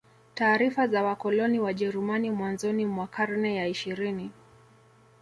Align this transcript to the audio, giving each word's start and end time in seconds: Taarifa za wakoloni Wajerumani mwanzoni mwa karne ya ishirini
Taarifa 0.35 0.87
za 0.87 1.03
wakoloni 1.03 1.59
Wajerumani 1.59 2.31
mwanzoni 2.31 2.85
mwa 2.85 3.07
karne 3.07 3.55
ya 3.55 3.67
ishirini 3.67 4.31